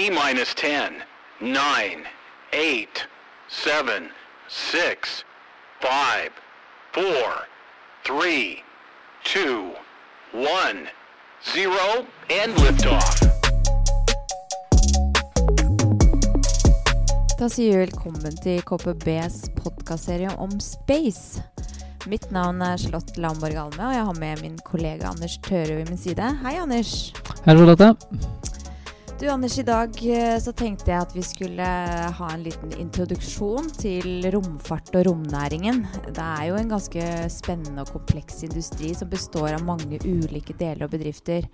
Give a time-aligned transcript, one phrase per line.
[0.00, 1.02] T minus 10,
[1.40, 1.56] 9,
[2.52, 3.06] 8,
[3.48, 4.08] 7,
[4.48, 5.24] 6,
[5.80, 6.30] 5,
[6.94, 7.04] 4,
[8.06, 8.64] 3,
[9.24, 9.74] 2,
[10.32, 10.88] 1,
[11.54, 12.06] 0,
[12.42, 13.20] and liftoff.
[17.38, 21.42] Da sier vi velkommen til KPBs podkastserie om space.
[22.08, 25.92] Mitt navn er Charlotte Lamborg Alme, og jeg har med min kollega Anders Tørø ved
[25.92, 26.32] min side.
[26.40, 27.12] Hei, Anders.
[27.44, 27.92] Hei, Charlotte.
[29.20, 31.64] Du, Anders, i dag eh, så tenkte jeg at vi skulle
[32.16, 35.82] ha en liten introduksjon til romfart og romnæringen.
[36.06, 40.86] Det er jo en ganske spennende og kompleks industri som består av mange ulike deler
[40.88, 41.44] og bedrifter.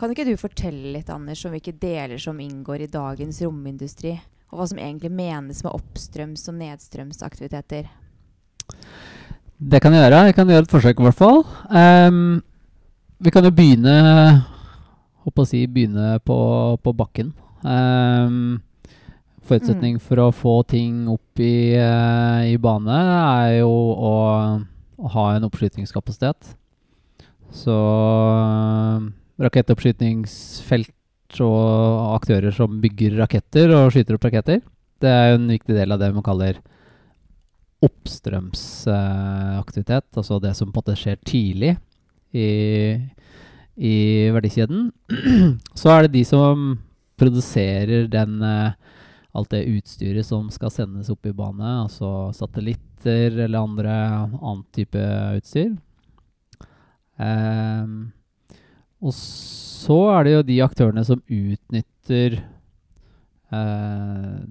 [0.00, 4.16] Kan ikke du fortelle litt, Anders, om hvilke deler som inngår i dagens romindustri?
[4.48, 7.96] Og hva som egentlig menes med oppstrøms- og nedstrømsaktiviteter?
[9.60, 10.28] Det kan jeg gjøre.
[10.30, 11.42] Jeg kan gjøre et forsøk, i hvert fall.
[11.68, 12.38] Um,
[13.20, 13.98] vi kan jo begynne
[15.28, 16.34] Håper å si begynne på,
[16.80, 17.34] på bakken.
[17.60, 18.62] Um,
[19.44, 20.02] forutsetning mm.
[20.04, 24.12] for å få ting opp i, uh, i bane er jo å,
[24.96, 26.54] å ha en oppskytingskapasitet.
[27.52, 28.98] Så uh,
[29.44, 34.60] rakettoppskytingsfelt og aktører som bygger raketter og skyter opp raketter,
[34.98, 36.54] det er jo en viktig del av det man kaller
[37.84, 40.06] oppstrømsaktivitet.
[40.08, 41.72] Uh, altså det som på en måte skjer tidlig
[42.32, 42.48] i,
[43.78, 44.90] i verdikjeden.
[45.78, 46.72] Så er det de som
[47.18, 48.74] produserer den uh,
[49.38, 55.02] alt det utstyret som skal sendes opp i bane, altså satellitter eller andre annen type
[55.38, 55.76] utstyr.
[57.18, 58.10] Um,
[59.02, 62.38] og så er det jo de aktørene som utnytter
[63.54, 64.42] uh,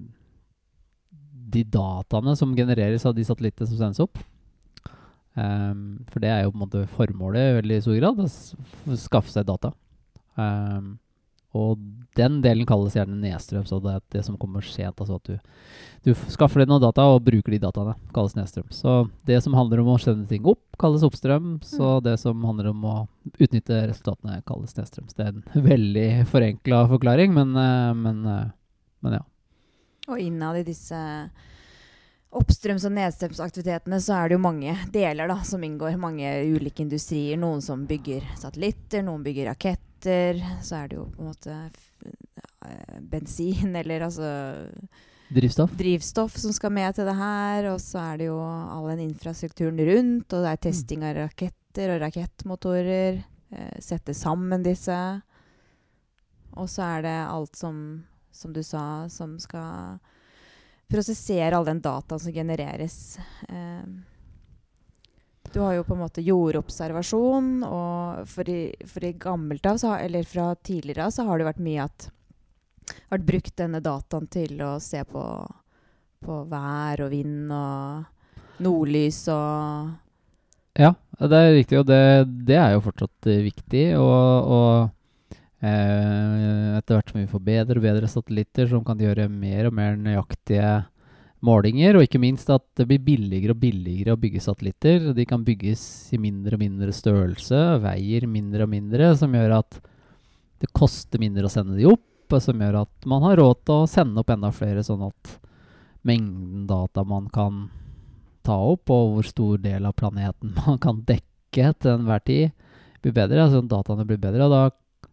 [1.57, 4.19] de dataene som genereres av de satellittene som sendes opp.
[5.37, 9.33] Um, for det er jo på en måte formålet i veldig stor grad, å skaffe
[9.33, 9.69] seg data.
[10.37, 10.95] Um,
[11.57, 11.77] og
[12.17, 14.99] den delen kalles gjerne nedstrøm, så det er det som kommer sent.
[14.99, 15.37] Altså at du,
[16.05, 18.67] du skaffer deg noen data og bruker de dataene, kalles nedstrøm.
[18.73, 18.97] Så
[19.29, 21.55] det som handler om å sende ting opp, kalles oppstrøm.
[21.65, 22.03] Så mm.
[22.09, 22.95] det som handler om å
[23.37, 25.09] utnytte resultatene, kalles nedstrøm.
[25.09, 28.47] Så det er en veldig forenkla forklaring, men, eh, men, eh,
[29.05, 29.25] men ja.
[30.07, 30.97] Og innad i disse
[32.35, 35.97] oppstrøms- og nedstrømsaktivitetene så er det jo mange deler da, som inngår.
[36.01, 37.39] Mange ulike industrier.
[37.39, 40.41] Noen som bygger satellitter, noen bygger raketter.
[40.63, 41.57] Så er det jo på en måte
[42.67, 44.31] eh, bensin eller altså
[45.27, 45.73] Drivstoff.
[45.75, 47.71] Drivstoff som skal med til det her.
[47.73, 50.27] Og så er det jo all den infrastrukturen rundt.
[50.31, 53.23] Og det er testing av raketter og rakettmotorer.
[53.55, 54.99] Eh, sette sammen disse.
[56.57, 57.81] Og så er det alt som
[58.37, 59.97] som du sa, som skal
[60.87, 63.19] prosessere all den dataen som genereres.
[63.49, 63.87] Eh,
[65.53, 69.95] du har jo på en måte jordobservasjon, og for i, for i gammelt av, så,
[69.95, 72.09] eller fra tidligere av, så har det vært mye at
[73.11, 75.23] vært brukt denne dataen til å se på,
[76.23, 79.95] på vær og vind og nordlys og
[80.77, 81.99] Ja, det er riktig, og det,
[82.47, 83.85] det er jo fortsatt viktig.
[83.97, 84.96] og, og Eh,
[85.57, 89.95] etter hvert som vi får bedre og bedre satellitter som kan gjøre mer og mer
[89.97, 90.69] nøyaktige
[91.45, 95.11] målinger, og ikke minst at det blir billigere og billigere å bygge satellitter.
[95.17, 95.81] De kan bygges
[96.13, 99.79] i mindre og mindre størrelse, veier mindre og mindre, som gjør at
[100.61, 103.89] det koster mindre å sende de opp, som gjør at man har råd til å
[103.89, 105.37] sende opp enda flere, sånn at
[106.07, 107.67] mengden data man kan
[108.47, 112.51] ta opp, og hvor stor del av planeten man kan dekke til enhver tid,
[113.03, 113.45] blir bedre.
[113.45, 114.63] Altså dataene blir bedre, og da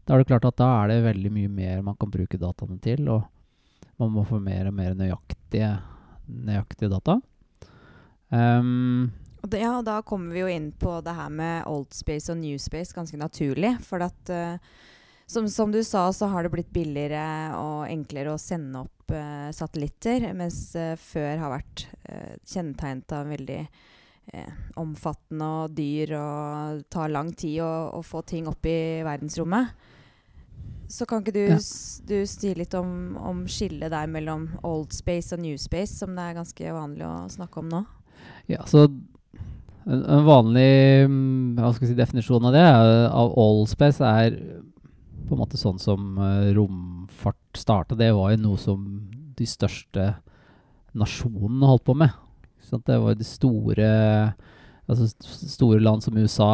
[0.05, 2.77] da er det klart at da er det veldig mye mer man kan bruke dataene
[2.85, 3.25] til, og
[4.01, 5.71] man må få mer og mer nøyaktige,
[6.29, 7.21] nøyaktige data.
[8.29, 9.13] Um,
[9.45, 12.59] det, ja, da kommer vi jo inn på det her med old space og new
[12.61, 13.77] space ganske naturlig.
[13.85, 14.57] For at uh,
[15.27, 19.49] som, som, du sa, så har det blitt billigere og enklere å sende opp uh,
[19.55, 23.65] satellitter, mens uh, før har vært uh, kjennetegnet av veldig
[24.81, 29.75] omfattende og dyr og tar lang tid å, å få ting opp i verdensrommet.
[30.95, 31.59] Så kan ikke du, ja.
[32.07, 36.29] du si litt om, om skillet der mellom old space og new space, som det
[36.29, 37.81] er ganske vanlig å snakke om nå?
[38.53, 40.69] Ja, så en, en vanlig
[41.11, 42.63] mm, hva skal si, definisjon av det
[43.11, 44.39] av old space er
[45.25, 47.99] på en måte sånn som uh, romfart starta.
[47.99, 48.87] Det var jo noe som
[49.35, 50.13] de største
[50.95, 52.15] nasjonene holdt på med.
[52.75, 53.89] Det var de store,
[54.87, 56.53] altså store land som USA,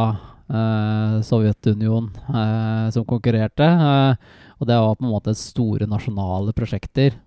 [0.50, 3.62] Uh, Sovjetunionen uh, som konkurrerte.
[3.62, 4.14] Uh,
[4.58, 7.18] og det var på en måte store nasjonale prosjekter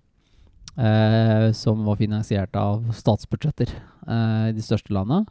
[1.54, 5.22] som var finansiert av statsbudsjetter i de største landene.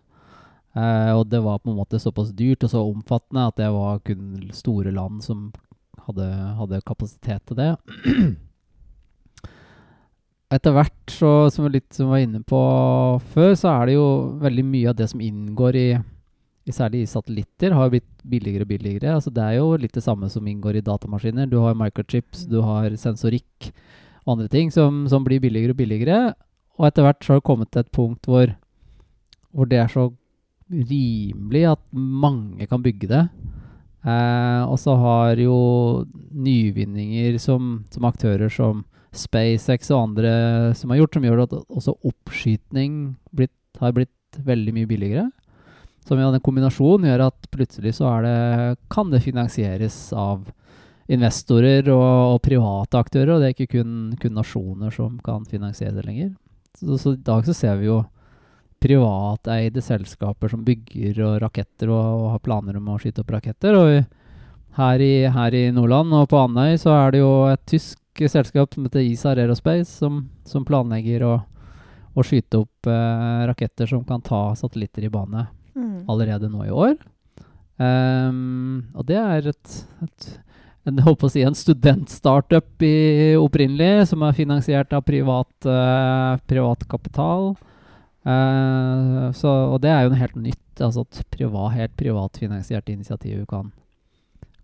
[1.18, 4.40] og det var på en måte såpass dyrt og så omfattende at det var kun
[4.56, 5.50] store land som
[6.08, 6.30] hadde,
[6.62, 7.76] hadde kapasitet til det.
[10.54, 12.64] etter hvert, så, som vi var inne på
[13.34, 14.08] før, så er det jo
[14.44, 15.88] veldig mye av det som inngår i
[16.72, 19.18] særlig i satellitter, har blitt billigere og billigere.
[19.18, 21.50] Altså det er jo litt det samme som inngår i datamaskiner.
[21.52, 23.74] Du har microchips, du har sensorikk
[24.24, 26.20] og andre ting som, som blir billigere og billigere.
[26.80, 28.54] Og etter hvert så har det kommet til et punkt hvor,
[29.52, 30.08] hvor det er så
[30.72, 33.26] rimelig at mange kan bygge det.
[34.04, 35.58] Eh, og så har jo
[36.32, 38.84] nyvinninger som, som, aktører som
[39.16, 40.34] SpaceX og andre
[40.76, 45.30] som har gjort, som gjør at også oppskytning blitt, har blitt veldig mye billigere.
[46.04, 48.36] Som i den kombinasjonen gjør at plutselig så det,
[48.92, 50.44] kan det finansieres av
[51.12, 55.96] investorer og, og, private aktører, og det er ikke kun, kun nasjoner som kan finansiere
[55.98, 56.34] det lenger.
[56.80, 58.02] Så, så, i dag så ser vi jo
[58.84, 63.80] privateide selskaper som bygger og raketter og, og, har planer om å skyte opp raketter.
[63.80, 68.24] Og her i, her i, Nordland og på Andøy så er det jo et tysk
[68.30, 71.34] selskap som heter ISAR Aerospace, som, som planlegger å,
[72.14, 76.06] å skyte opp eh, raketter som kan ta satellitter i bane mm.
[76.12, 76.96] allerede nå i år.
[77.82, 80.28] Um, og det er et, et
[80.88, 82.84] en, holdt på å si, en studentstartup
[83.40, 87.54] opprinnelig, som er finansiert av privat, uh, privat kapital.
[88.24, 90.60] Uh, så, og det er jo noe helt nytt.
[90.80, 93.72] altså At privat, helt privatfinansierte initiativ kan,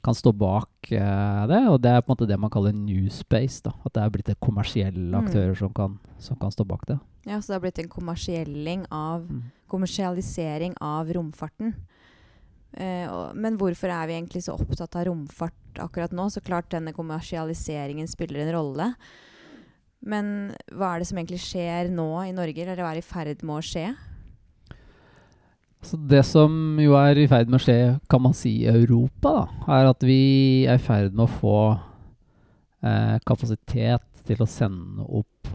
[0.05, 1.63] kan stå bak uh, det.
[1.71, 3.61] Og det er på en måte det man kaller new space.
[3.65, 5.19] da, At det er blitt kommersielle mm.
[5.23, 5.61] aktører mm.
[5.61, 6.99] som, kan, som, kan, stå bak det.
[7.29, 9.41] Ja, Så det har blitt en kommersielling av, mm.
[9.69, 11.75] kommersialisering av romfarten.
[12.73, 16.25] Eh, og, men hvorfor er vi egentlig så opptatt av romfart akkurat nå?
[16.33, 18.89] Så klart denne kommersialiseringen spiller en rolle.
[19.99, 23.43] Men hva er det som egentlig skjer nå i Norge, eller hva er i ferd
[23.43, 23.87] med å skje?
[25.85, 27.79] Så det som jo er i ferd med å skje,
[28.11, 30.21] kan man si, i Europa, da, er at vi
[30.65, 31.57] er i ferd med å få
[32.81, 35.51] eh, kapasitet til å sende opp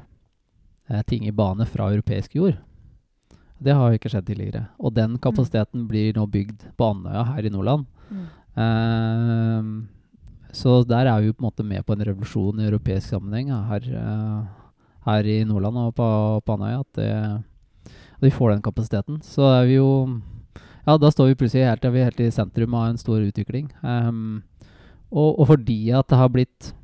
[1.09, 2.59] ting i bane fra europeisk jord.
[3.65, 4.67] Det har jo ikke skjedd tidligere.
[4.83, 5.21] Og den mm.
[5.25, 5.89] kapasiteten mm.
[5.89, 7.87] blir nå bygd på Andøya her i Nordland.
[8.11, 8.27] Mm.
[8.59, 9.63] Uh,
[10.55, 13.89] så der er vi på en måte med på en revolusjon i europeisk sammenheng her,
[13.99, 14.45] uh,
[15.09, 16.11] her i Nordland og på,
[16.45, 16.85] på Andøya.
[16.85, 19.21] At, at, vi får den kapasiteten.
[19.23, 20.21] Så er vi jo
[20.85, 23.71] Ja, da står vi plutselig helt, vi helt i sentrum av en stor utvikling.
[23.81, 24.43] Um,
[25.09, 26.75] og, og, fordi at det har blitt,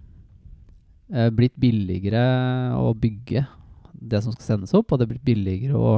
[1.13, 2.23] uh, blitt billigere
[2.81, 3.45] å bygge
[4.01, 5.95] det som skal sendes opp, og det blir billigere å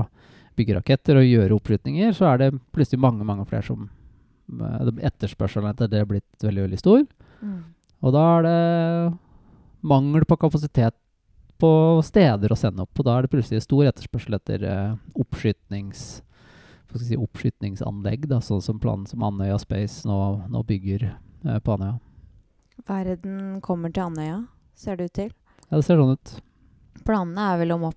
[0.59, 5.71] bygge raketter og gjøre oppskytninger, så er det plutselig mange, mange flere som uh, Etterspørselen
[5.71, 7.07] etter det er blitt veldig, veldig stor.
[7.41, 7.61] Mm.
[8.03, 8.59] Og da er det
[9.93, 10.97] mangel på kapasitet
[11.63, 12.99] på steder å sende opp.
[12.99, 16.23] Og da er det plutselig stor etterspørsel etter uh, oppskytnings,
[16.99, 20.19] si, oppskytningsanlegg, da, sånn som planen som Andøya Space nå,
[20.53, 21.97] nå bygger eh, på Andøya.
[22.89, 24.41] Verden kommer til Andøya,
[24.77, 25.31] ser det ut til?
[25.69, 26.35] Ja, det ser sånn ut.
[27.03, 27.89] Planene er vel om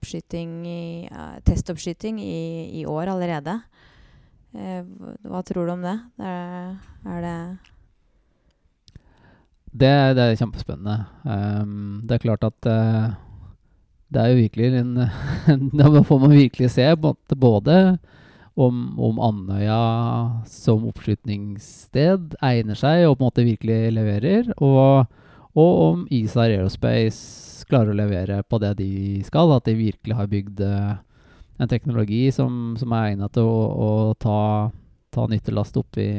[0.65, 2.39] i, uh, testoppskyting i,
[2.81, 3.59] i, år allerede.
[4.55, 7.37] hva tror du om det er, er det
[9.75, 11.05] det, det, er kjempespennende.
[11.27, 13.15] Um, det er klart at uh,
[14.07, 14.93] det er jo virkelig en
[15.79, 17.97] Da får man virkelig se både
[18.55, 19.79] om, om, Andøya
[20.47, 25.11] som oppslutningssted egner seg og på en måte virkelig leverer, og,
[25.59, 28.89] og om ISAR Aerospace klarer å levere på det de
[29.27, 29.53] skal.
[29.55, 30.95] At de virkelig har bygd uh,
[31.57, 34.39] en teknologi som, som er egnet til å, å ta,
[35.15, 36.09] ta nyttelast opp i,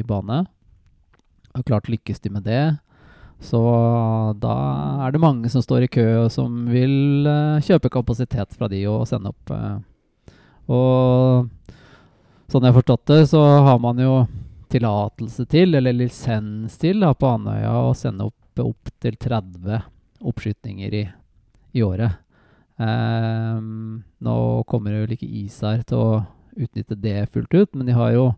[0.00, 0.42] i bane.
[1.56, 2.64] Og klart lykkes de med det,
[3.42, 3.60] så
[4.38, 4.56] da
[5.06, 8.84] er det mange som står i kø, og som vil uh, kjøpe kapasitet fra de
[8.90, 9.50] og sende opp.
[9.54, 9.80] Uh,
[10.70, 11.48] og
[12.50, 14.20] sånn jeg har forstått det, så har man jo
[14.70, 19.80] tillatelse til, eller lisens til, da, på Andøya å sende opp opptil 30
[20.20, 21.04] oppskytninger i,
[21.72, 22.18] i året.
[22.80, 24.36] Um, nå
[24.68, 26.22] kommer jo ikke ISAR til å
[26.56, 28.30] utnytte det fullt ut, men de har jo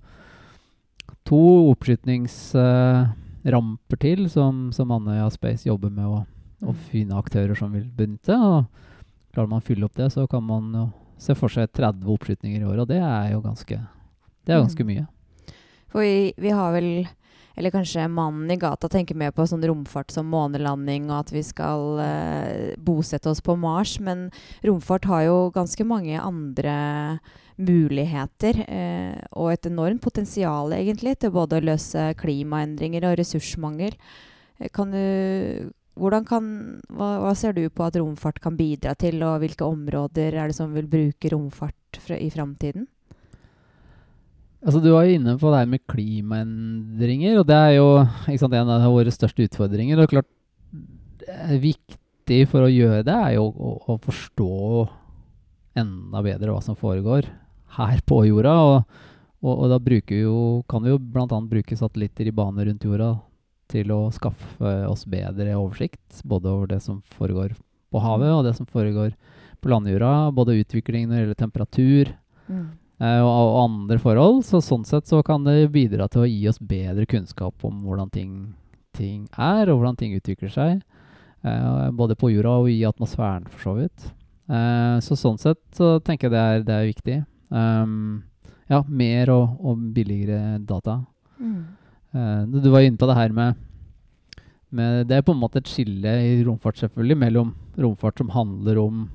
[1.29, 6.21] to oppskytningsramper Uh, til, som, som Andøya Space jobber med å,
[6.63, 6.83] å, mm.
[6.91, 8.37] finne aktører som vil benytte.
[8.37, 8.67] og
[9.35, 10.85] Klarer man å fylle opp det, så kan man jo
[11.23, 13.79] se for seg 30 oppskytninger i året, og det er jo ganske,
[14.47, 14.91] det er ganske mm.
[14.91, 15.07] mye.
[15.93, 16.89] For vi, vi, har vel
[17.57, 21.43] eller kanskje mannen i gata tenker mer på sånn romfart som månelanding, og at vi
[21.45, 23.99] skal eh, bosette oss på Mars.
[24.01, 24.31] Men
[24.65, 26.77] romfart har jo ganske mange andre
[27.61, 33.97] muligheter eh, og et enormt potensial egentlig til både å løse klimaendringer og ressursmangel.
[34.59, 35.69] Eh, kan du,
[36.29, 36.49] kan,
[36.89, 40.59] hva, hva, ser du på at romfart kan bidra til, og hvilke områder er det
[40.59, 42.89] som vil bruke romfart fra, i framtiden?
[44.63, 47.87] Altså, du var jo inne på det her med klimaendringer, og det er jo
[48.39, 49.99] sant, en av våre største utfordringer.
[49.99, 50.29] og klart
[51.23, 54.51] det er viktig for å gjøre det, er jo å, å forstå
[55.83, 57.27] enda bedre hva som foregår
[57.79, 58.55] her på jorda.
[58.69, 59.03] Og,
[59.43, 61.27] og, og da vi jo, kan vi jo bl.a.
[61.27, 63.17] bruke satellitter i bane rundt jorda
[63.73, 67.57] til å skaffe oss bedre oversikt, både over det som foregår
[67.93, 69.15] på havet, og det som foregår
[69.63, 70.31] på landjorda.
[70.37, 72.19] Både utvikling når det gjelder temperatur
[72.51, 72.71] Mm.
[73.03, 74.41] Eh, og, og andre forhold.
[74.47, 78.13] Så sånn sett så kan det bidra til å gi oss bedre kunnskap om hvordan
[78.15, 78.33] ting,
[78.97, 80.83] ting er, og hvordan ting utvikler seg.
[81.43, 84.11] Eh, både på jorda og i atmosfæren, for så vidt.
[84.53, 87.19] Eh, så sånn sett så tenker jeg det er, det er viktig.
[87.53, 88.23] Um,
[88.71, 91.03] ja, mer og, og billigere data.
[91.43, 91.61] Mm.
[92.13, 93.57] Uh, du var inne på det her med,
[94.73, 98.81] med Det er på en måte et skille i romfart selvfølgelig mellom romfart som handler
[98.81, 99.07] om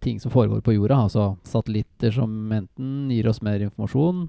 [0.00, 4.28] ting som foregår på jorda, altså satellitter som enten gir oss mer informasjon,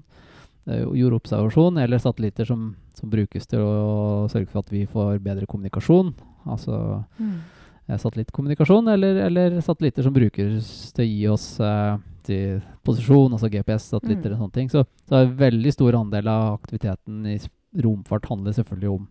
[0.66, 5.46] eh, jordobservasjon, eller satellitter som, som brukes til å sørge for at vi får bedre
[5.50, 6.12] kommunikasjon,
[6.46, 7.40] altså Mm.
[7.88, 13.50] eh, satellittkommunikasjon, eller, eller satellitter som brukes til å gi oss eh, til posisjon, altså
[13.50, 14.34] GPS-satellitter Mm.
[14.34, 14.68] og sånne ting.
[14.68, 17.38] Så, så en veldig stor andel av aktiviteten i
[17.82, 19.08] romfart handler selvfølgelig om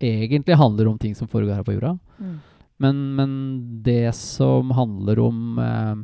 [0.00, 1.98] Egentlig handler om ting som foregår her på jorda.
[2.18, 2.40] Mm.
[2.82, 3.30] Men, men
[3.86, 5.94] det som handler om eh,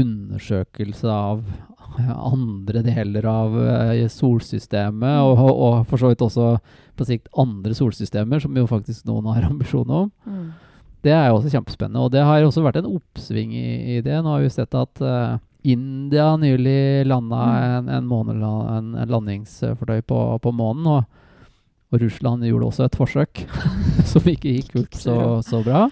[0.00, 1.42] undersøkelse av
[2.32, 5.24] andre deler av eh, solsystemet, Mm.
[5.26, 6.48] og, og for så vidt også
[7.00, 10.50] på sikt andre solsystemer, som jo faktisk noen har ambisjoner om, Mm.
[11.02, 12.02] det er jo også kjempespennende.
[12.04, 14.18] Og det har også vært en oppsving i, i det.
[14.22, 15.38] Nå har vi sett at eh,
[15.72, 17.40] India nylig landa
[17.80, 17.88] Mm.
[17.88, 20.86] en, en, en, en landingsfartøy på, på månen.
[20.86, 21.04] Og,
[21.90, 23.42] og Russland gjorde også et forsøk
[24.12, 25.88] som ikke gikk ut så, så bra.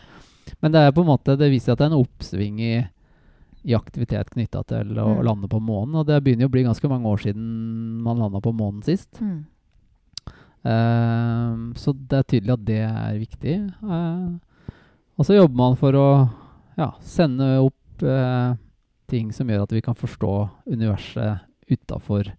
[0.62, 2.72] Men det er på en måte, det viser at det er en oppsving i,
[3.68, 5.22] i aktivitet knytta til å Mm.
[5.26, 5.94] lande på månen.
[6.00, 9.20] Og det begynner jo å bli ganske mange år siden man landa på månen sist.
[9.20, 9.44] Mm.
[10.66, 13.54] Uh, så det er tydelig at det er viktig.
[13.82, 14.38] Uh,
[15.18, 16.08] og så jobber man for å
[16.78, 18.58] ja, sende opp uh,
[19.08, 20.34] ting som gjør at vi kan forstå
[20.66, 22.32] universet utafor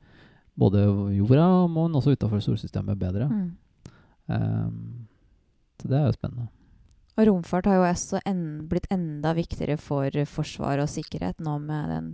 [0.60, 0.84] både
[1.16, 3.30] jorda, og månen, også utafor solsystemet bedre.
[3.32, 3.50] Mm.
[4.28, 5.08] Um,
[5.80, 6.50] så det er jo spennende.
[7.20, 11.90] Og romfart har jo også en, blitt enda viktigere for forsvar og sikkerhet nå med
[11.92, 12.12] den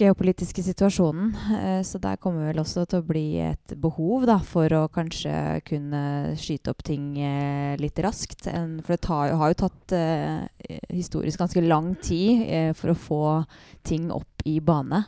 [0.00, 1.34] geopolitiske situasjonen.
[1.58, 5.34] Eh, så der kommer vel også til å bli et behov da, for å kanskje
[5.68, 8.48] kunne skyte opp ting eh, litt raskt.
[8.48, 13.22] For det tar, har jo tatt eh, historisk ganske lang tid for å få
[13.84, 15.04] ting opp i bane.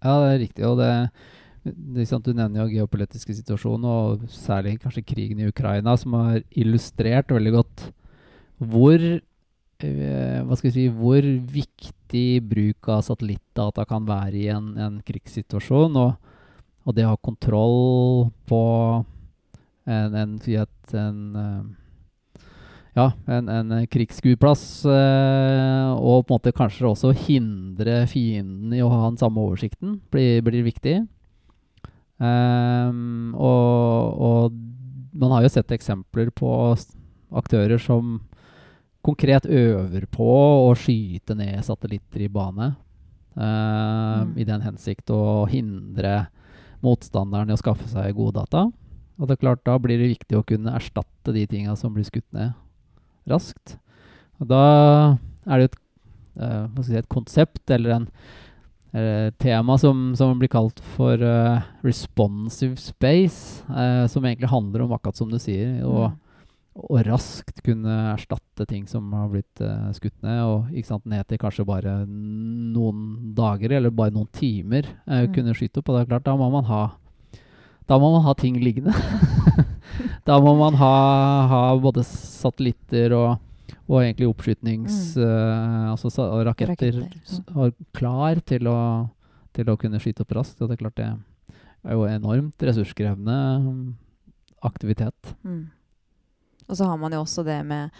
[0.00, 0.64] Ja, det er riktig.
[0.68, 6.16] Og det, er Du nevner jo geopolitiske situasjonen, og særlig kanskje krigen i Ukraina, som
[6.16, 7.90] har illustrert veldig godt
[8.60, 14.72] hvor eh, hva skal vi si, hvor viktig bruk av satellittdata kan være i en,
[14.80, 15.96] en krigssituasjon.
[16.00, 16.16] Og,
[16.84, 18.62] og det å ha kontroll på
[19.88, 21.62] en, en, en eh,
[22.98, 29.04] ja, en krigsskueplass, eh, og på en måte kanskje også hindre fienden i å ha
[29.06, 30.98] den samme oversikten, blir, blir viktig.
[32.20, 36.50] Ehm, og, og man har jo sett eksempler på
[37.40, 38.18] aktører som
[39.04, 40.28] konkret øver på
[40.68, 42.74] å skyte ned satellitter i bane.
[43.34, 44.32] Um, Mm.
[44.36, 46.26] I den hensikt å hindre
[46.82, 48.66] motstanderen i å skaffe seg gode data.
[49.20, 52.04] Og det er klart, da blir det viktig å kunne erstatte de tinga som blir
[52.04, 52.52] skutt ned,
[53.30, 53.76] raskt.
[54.40, 54.64] Og da
[55.46, 55.78] er det et,
[56.40, 58.08] uh, si, et konsept eller en
[59.38, 65.16] tema som, som blir kalt for uh, responsive space, uh, som egentlig handler om akkurat
[65.16, 67.02] som du sier, å Mm.
[67.04, 71.38] raskt kunne erstatte ting som har blitt uh, skutt ned, og ikke sant, ned til
[71.38, 75.34] kanskje bare noen dager eller bare noen timer Mm.
[75.34, 75.88] kunne skyte opp.
[75.90, 76.92] Og det er klart, da må man ha
[77.90, 78.94] da må man ha ting liggende.
[80.28, 80.94] da må man ha,
[81.50, 83.40] ha både satellitter og,
[83.88, 85.16] og egentlig oppskytnings...
[85.16, 86.10] eh, altså
[86.46, 87.08] raketter, Mm.
[87.08, 87.70] Raketter, ja.
[87.96, 88.78] klar til å,
[89.56, 90.60] til å kunne skyte opp raskt.
[90.60, 93.84] Og det er klart det er jo enormt ressurskrevende mm,
[94.68, 95.34] aktivitet.
[95.44, 95.70] Mm.
[96.68, 97.90] Og så har man jo også det med,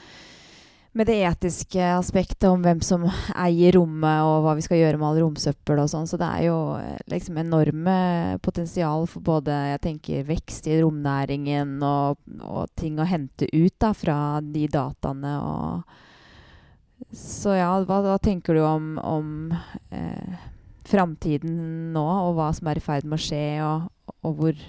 [0.92, 3.04] med det etiske aspektet om hvem som
[3.38, 6.08] eier rommet, og hva vi skal gjøre med all romsøppel og sånn.
[6.10, 7.98] Så det er jo eh, liksom enorme
[8.42, 13.92] potensial for både jeg tenker, vekst i romnæringen og, og ting å hente ut da,
[13.94, 15.34] fra de dataene.
[15.38, 19.54] Og så ja, hva, hva tenker du om, om
[19.94, 20.42] eh,
[20.90, 24.66] framtiden nå, og hva som er i ferd med å skje, og, og hvor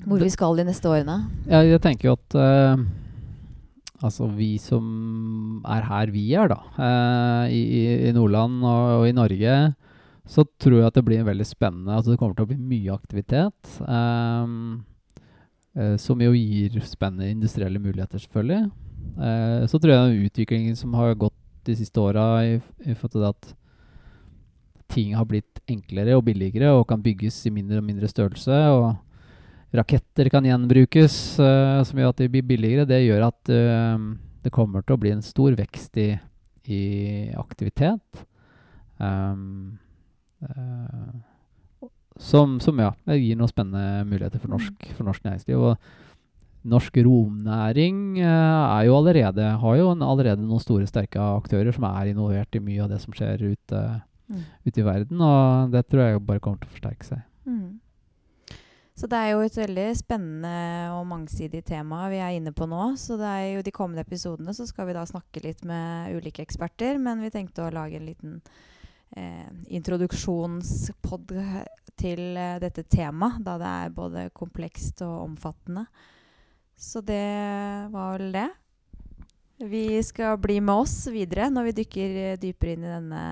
[0.00, 1.14] hvor vi skal de neste årene?
[1.44, 2.84] Ja, jeg tenker jo at eh,
[4.00, 7.60] Altså, vi som er her vi er, da, eh, i,
[8.08, 9.74] i Nordland og, og i Norge,
[10.30, 11.92] så tror jeg at det blir veldig spennende.
[11.92, 13.60] Altså, det kommer til å bli mye aktivitet.
[13.84, 14.46] Eh,
[16.02, 18.70] som jo gir spennende industrielle muligheter, selvfølgelig.
[19.20, 21.38] Eh, så tror jeg den utviklingen som har gått
[21.68, 22.52] de siste åra i,
[22.88, 23.44] i forhold til det at
[24.90, 28.56] ting har blitt enklere og billigere og kan bygges i mindre og mindre størrelse.
[28.74, 28.84] Og
[29.76, 32.88] raketter kan gjenbrukes, eh, som gjør at de blir billigere.
[32.88, 34.04] Det gjør at eh,
[34.44, 36.10] det kommer til å bli en stor vekst i,
[36.70, 36.82] i
[37.38, 38.24] aktivitet.
[39.00, 39.78] Um,
[40.44, 41.86] uh,
[42.20, 45.60] som, som ja, gir noen spennende muligheter for norsk, for norsk næringsliv.
[45.60, 51.86] Og norsk romnæring er jo allerede, har jo en, allerede noen store, sterke aktører som
[51.88, 53.80] er involvert i mye av det som skjer ute,
[54.30, 54.42] Mm.
[54.64, 55.20] ute i verden.
[55.20, 57.22] Og det tror jeg bare kommer til å forsterke seg.
[57.48, 57.80] Mm.
[58.98, 62.94] Så det er jo et veldig spennende og mangsidig tema vi er inne på nå.
[63.00, 66.44] Så det er jo de kommende episodene så skal vi da snakke litt med ulike
[66.44, 66.98] eksperter.
[67.00, 68.40] Men vi tenkte å lage en liten
[69.16, 71.34] eh, introduksjonspod
[72.00, 75.86] til eh, dette temaet, da det er både komplekst og omfattende.
[76.80, 77.24] Så det
[77.92, 78.48] var vel det.
[79.60, 83.24] Vi skal bli med oss videre når vi dykker eh, dypere inn i denne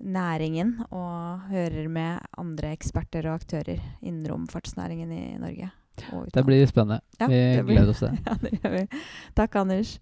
[0.00, 5.70] næringen og hører med andre eksperter og aktører innen romfartsnæringen i Norge.
[6.12, 7.00] og Det blir spennende.
[7.20, 7.26] Ja,
[7.62, 8.20] vi gleder oss til det.
[8.26, 9.02] Ja, det gjør vi.
[9.36, 9.98] Takk, Anders.